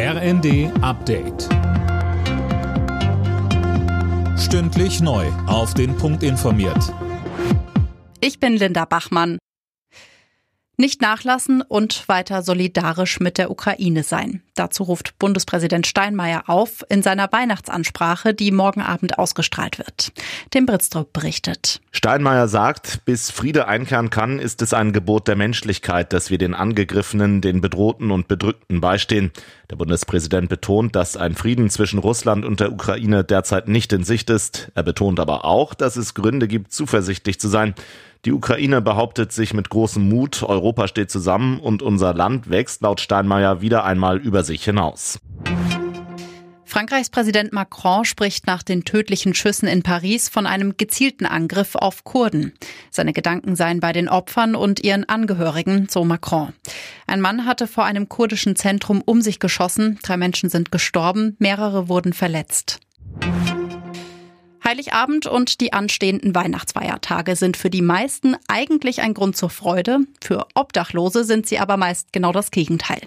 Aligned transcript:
RND 0.00 0.70
Update. 0.80 1.48
Stündlich 4.38 5.00
neu. 5.00 5.26
Auf 5.48 5.74
den 5.74 5.96
Punkt 5.96 6.22
informiert. 6.22 6.94
Ich 8.20 8.38
bin 8.38 8.56
Linda 8.56 8.84
Bachmann. 8.84 9.38
Nicht 10.80 11.02
nachlassen 11.02 11.60
und 11.60 12.08
weiter 12.08 12.42
solidarisch 12.42 13.18
mit 13.18 13.36
der 13.36 13.50
Ukraine 13.50 14.04
sein. 14.04 14.42
Dazu 14.54 14.84
ruft 14.84 15.18
Bundespräsident 15.18 15.88
Steinmeier 15.88 16.44
auf 16.46 16.84
in 16.88 17.02
seiner 17.02 17.32
Weihnachtsansprache, 17.32 18.32
die 18.32 18.52
morgen 18.52 18.80
Abend 18.80 19.18
ausgestrahlt 19.18 19.78
wird. 19.78 20.12
Tim 20.52 20.66
Britztrup 20.66 21.12
berichtet. 21.12 21.80
Steinmeier 21.90 22.46
sagt, 22.46 23.04
bis 23.04 23.32
Friede 23.32 23.66
einkehren 23.66 24.10
kann, 24.10 24.38
ist 24.38 24.62
es 24.62 24.72
ein 24.72 24.92
Gebot 24.92 25.26
der 25.26 25.34
Menschlichkeit, 25.34 26.12
dass 26.12 26.30
wir 26.30 26.38
den 26.38 26.54
Angegriffenen, 26.54 27.40
den 27.40 27.60
Bedrohten 27.60 28.12
und 28.12 28.28
Bedrückten 28.28 28.80
beistehen. 28.80 29.32
Der 29.70 29.76
Bundespräsident 29.76 30.48
betont, 30.48 30.94
dass 30.94 31.16
ein 31.16 31.34
Frieden 31.34 31.70
zwischen 31.70 31.98
Russland 31.98 32.44
und 32.44 32.60
der 32.60 32.70
Ukraine 32.70 33.24
derzeit 33.24 33.66
nicht 33.66 33.92
in 33.92 34.04
Sicht 34.04 34.30
ist. 34.30 34.70
Er 34.76 34.84
betont 34.84 35.18
aber 35.18 35.44
auch, 35.44 35.74
dass 35.74 35.96
es 35.96 36.14
Gründe 36.14 36.46
gibt, 36.46 36.72
zuversichtlich 36.72 37.40
zu 37.40 37.48
sein. 37.48 37.74
Die 38.24 38.32
Ukraine 38.32 38.82
behauptet 38.82 39.32
sich 39.32 39.54
mit 39.54 39.70
großem 39.70 40.08
Mut, 40.08 40.42
Europa 40.42 40.88
steht 40.88 41.10
zusammen 41.10 41.60
und 41.60 41.82
unser 41.82 42.14
Land 42.14 42.50
wächst 42.50 42.82
laut 42.82 43.00
Steinmeier 43.00 43.60
wieder 43.60 43.84
einmal 43.84 44.18
über 44.18 44.42
sich 44.42 44.64
hinaus. 44.64 45.20
Frankreichs 46.64 47.08
Präsident 47.08 47.52
Macron 47.52 48.04
spricht 48.04 48.46
nach 48.46 48.62
den 48.62 48.84
tödlichen 48.84 49.34
Schüssen 49.34 49.66
in 49.66 49.82
Paris 49.82 50.28
von 50.28 50.46
einem 50.46 50.76
gezielten 50.76 51.24
Angriff 51.24 51.74
auf 51.74 52.04
Kurden. 52.04 52.52
Seine 52.90 53.14
Gedanken 53.14 53.56
seien 53.56 53.80
bei 53.80 53.92
den 53.92 54.08
Opfern 54.08 54.54
und 54.54 54.84
ihren 54.84 55.08
Angehörigen, 55.08 55.88
so 55.88 56.04
Macron. 56.04 56.52
Ein 57.06 57.22
Mann 57.22 57.46
hatte 57.46 57.66
vor 57.66 57.84
einem 57.84 58.10
kurdischen 58.10 58.54
Zentrum 58.54 59.02
um 59.04 59.22
sich 59.22 59.40
geschossen, 59.40 59.98
drei 60.02 60.18
Menschen 60.18 60.50
sind 60.50 60.70
gestorben, 60.70 61.36
mehrere 61.38 61.88
wurden 61.88 62.12
verletzt. 62.12 62.80
Heiligabend 64.68 65.26
und 65.26 65.62
die 65.62 65.72
anstehenden 65.72 66.34
Weihnachtsfeiertage 66.34 67.36
sind 67.36 67.56
für 67.56 67.70
die 67.70 67.80
meisten 67.80 68.36
eigentlich 68.48 69.00
ein 69.00 69.14
Grund 69.14 69.34
zur 69.34 69.48
Freude. 69.48 70.00
Für 70.22 70.46
Obdachlose 70.54 71.24
sind 71.24 71.46
sie 71.46 71.58
aber 71.58 71.78
meist 71.78 72.12
genau 72.12 72.32
das 72.32 72.50
Gegenteil. 72.50 73.00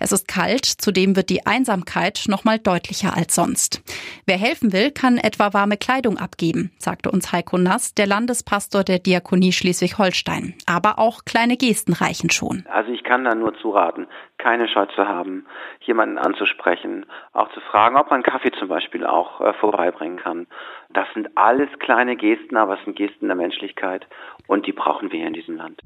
Es 0.00 0.10
ist 0.10 0.26
kalt, 0.26 0.64
zudem 0.64 1.14
wird 1.14 1.28
die 1.28 1.44
Einsamkeit 1.44 2.24
noch 2.28 2.44
mal 2.44 2.58
deutlicher 2.58 3.14
als 3.14 3.34
sonst. 3.34 3.82
Wer 4.24 4.38
helfen 4.38 4.72
will, 4.72 4.90
kann 4.90 5.18
etwa 5.18 5.52
warme 5.52 5.76
Kleidung 5.76 6.16
abgeben, 6.16 6.72
sagte 6.78 7.10
uns 7.10 7.30
Heiko 7.30 7.58
Nass, 7.58 7.92
der 7.92 8.06
Landespastor 8.06 8.82
der 8.82 8.98
Diakonie 8.98 9.52
Schleswig-Holstein. 9.52 10.54
Aber 10.64 10.98
auch 10.98 11.26
kleine 11.26 11.58
Gesten 11.58 11.92
reichen 11.92 12.30
schon. 12.30 12.64
Also 12.70 12.90
ich 12.90 13.04
kann 13.04 13.24
da 13.24 13.34
nur 13.34 13.52
zuraten, 13.60 14.06
keine 14.42 14.68
Scheu 14.68 14.86
zu 14.86 15.06
haben, 15.06 15.46
jemanden 15.80 16.18
anzusprechen, 16.18 17.06
auch 17.32 17.50
zu 17.52 17.60
fragen, 17.60 17.96
ob 17.96 18.10
man 18.10 18.22
Kaffee 18.22 18.50
zum 18.58 18.68
Beispiel 18.68 19.06
auch 19.06 19.40
äh, 19.40 19.52
vorbeibringen 19.54 20.18
kann. 20.18 20.46
Das 20.92 21.06
sind 21.14 21.28
alles 21.36 21.68
kleine 21.78 22.16
Gesten, 22.16 22.56
aber 22.56 22.74
es 22.78 22.84
sind 22.84 22.96
Gesten 22.96 23.28
der 23.28 23.36
Menschlichkeit 23.36 24.06
und 24.48 24.66
die 24.66 24.72
brauchen 24.72 25.12
wir 25.12 25.18
hier 25.20 25.28
in 25.28 25.34
diesem 25.34 25.56
Land. 25.56 25.80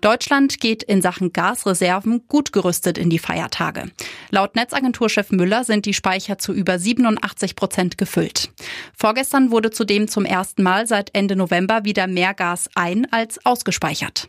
Deutschland 0.00 0.60
geht 0.60 0.82
in 0.82 1.02
Sachen 1.02 1.32
Gasreserven 1.32 2.26
gut 2.28 2.52
gerüstet 2.52 2.98
in 2.98 3.10
die 3.10 3.18
Feiertage. 3.18 3.90
Laut 4.30 4.54
Netzagenturchef 4.54 5.30
Müller 5.30 5.64
sind 5.64 5.86
die 5.86 5.94
Speicher 5.94 6.38
zu 6.38 6.52
über 6.52 6.78
87 6.78 7.56
Prozent 7.56 7.98
gefüllt. 7.98 8.50
Vorgestern 8.96 9.50
wurde 9.50 9.70
zudem 9.70 10.08
zum 10.08 10.24
ersten 10.24 10.62
Mal 10.62 10.86
seit 10.86 11.14
Ende 11.14 11.36
November 11.36 11.84
wieder 11.84 12.06
mehr 12.06 12.34
Gas 12.34 12.70
ein 12.74 13.06
als 13.10 13.44
ausgespeichert. 13.44 14.28